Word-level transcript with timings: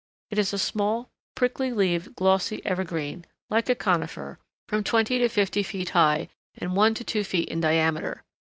It 0.31 0.39
is 0.39 0.51
a 0.51 0.57
small, 0.57 1.11
prickly 1.35 1.71
leaved, 1.71 2.15
glossy 2.15 2.65
evergreen, 2.65 3.23
like 3.51 3.69
a 3.69 3.75
conifer, 3.75 4.39
from 4.67 4.83
twenty 4.83 5.19
to 5.19 5.29
fifty 5.29 5.61
feet 5.61 5.89
high, 5.89 6.29
and 6.57 6.75
one 6.75 6.95
to 6.95 7.03
two 7.03 7.23
feet 7.23 7.49
in 7.49 7.61
diameter. 7.61 8.23